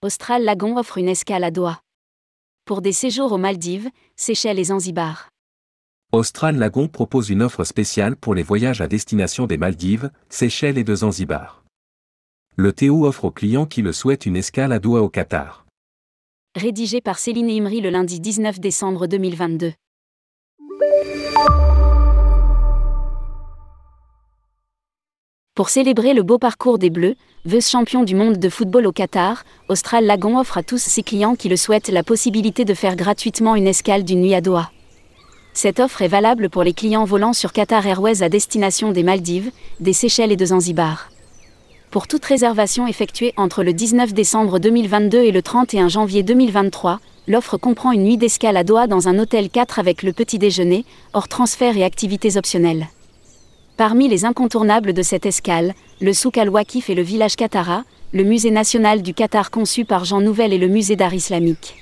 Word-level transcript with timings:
Austral 0.00 0.44
Lagon 0.44 0.76
offre 0.78 0.98
une 0.98 1.08
escale 1.08 1.42
à 1.42 1.50
Doha. 1.50 1.80
Pour 2.64 2.82
des 2.82 2.92
séjours 2.92 3.32
aux 3.32 3.38
Maldives, 3.38 3.90
Seychelles 4.14 4.60
et 4.60 4.64
Zanzibar. 4.64 5.28
Austral 6.12 6.56
Lagon 6.56 6.86
propose 6.86 7.30
une 7.30 7.42
offre 7.42 7.64
spéciale 7.64 8.14
pour 8.14 8.36
les 8.36 8.44
voyages 8.44 8.80
à 8.80 8.86
destination 8.86 9.48
des 9.48 9.56
Maldives, 9.56 10.12
Seychelles 10.28 10.78
et 10.78 10.84
de 10.84 10.94
Zanzibar. 10.94 11.64
Le 12.54 12.72
Théo 12.72 13.06
offre 13.06 13.24
aux 13.24 13.32
clients 13.32 13.66
qui 13.66 13.82
le 13.82 13.92
souhaitent 13.92 14.24
une 14.24 14.36
escale 14.36 14.70
à 14.70 14.78
Doha 14.78 15.02
au 15.02 15.08
Qatar. 15.08 15.66
Rédigé 16.54 17.00
par 17.00 17.18
Céline 17.18 17.50
Imri 17.50 17.80
le 17.80 17.90
lundi 17.90 18.20
19 18.20 18.60
décembre 18.60 19.08
2022. 19.08 19.72
Pour 25.58 25.70
célébrer 25.70 26.14
le 26.14 26.22
beau 26.22 26.38
parcours 26.38 26.78
des 26.78 26.88
Bleus, 26.88 27.16
vice 27.44 27.68
champion 27.68 28.04
du 28.04 28.14
monde 28.14 28.36
de 28.36 28.48
football 28.48 28.86
au 28.86 28.92
Qatar, 28.92 29.42
Austral 29.68 30.06
Lagon 30.06 30.38
offre 30.38 30.56
à 30.56 30.62
tous 30.62 30.78
ses 30.78 31.02
clients 31.02 31.34
qui 31.34 31.48
le 31.48 31.56
souhaitent 31.56 31.88
la 31.88 32.04
possibilité 32.04 32.64
de 32.64 32.74
faire 32.74 32.94
gratuitement 32.94 33.56
une 33.56 33.66
escale 33.66 34.04
d'une 34.04 34.20
nuit 34.20 34.36
à 34.36 34.40
Doha. 34.40 34.70
Cette 35.54 35.80
offre 35.80 36.02
est 36.02 36.06
valable 36.06 36.48
pour 36.48 36.62
les 36.62 36.74
clients 36.74 37.04
volant 37.04 37.32
sur 37.32 37.52
Qatar 37.52 37.84
Airways 37.84 38.22
à 38.22 38.28
destination 38.28 38.92
des 38.92 39.02
Maldives, 39.02 39.50
des 39.80 39.92
Seychelles 39.92 40.30
et 40.30 40.36
de 40.36 40.46
Zanzibar. 40.46 41.10
Pour 41.90 42.06
toute 42.06 42.24
réservation 42.24 42.86
effectuée 42.86 43.34
entre 43.36 43.64
le 43.64 43.72
19 43.72 44.14
décembre 44.14 44.60
2022 44.60 45.24
et 45.24 45.32
le 45.32 45.42
31 45.42 45.88
janvier 45.88 46.22
2023, 46.22 47.00
l'offre 47.26 47.56
comprend 47.56 47.90
une 47.90 48.04
nuit 48.04 48.16
d'escale 48.16 48.56
à 48.56 48.62
Doha 48.62 48.86
dans 48.86 49.08
un 49.08 49.18
hôtel 49.18 49.50
4 49.50 49.80
avec 49.80 50.04
le 50.04 50.12
petit 50.12 50.38
déjeuner, 50.38 50.84
hors 51.14 51.26
transfert 51.26 51.76
et 51.76 51.82
activités 51.82 52.36
optionnelles. 52.36 52.86
Parmi 53.78 54.08
les 54.08 54.24
incontournables 54.24 54.92
de 54.92 55.02
cette 55.02 55.24
escale, 55.24 55.72
le 56.00 56.12
souk 56.12 56.36
al-Waqif 56.36 56.90
et 56.90 56.96
le 56.96 57.02
village 57.02 57.36
Qatara, 57.36 57.84
le 58.12 58.24
musée 58.24 58.50
national 58.50 59.02
du 59.02 59.14
Qatar 59.14 59.52
conçu 59.52 59.84
par 59.84 60.04
Jean 60.04 60.20
Nouvel 60.20 60.52
et 60.52 60.58
le 60.58 60.66
musée 60.66 60.96
d'art 60.96 61.14
islamique. 61.14 61.76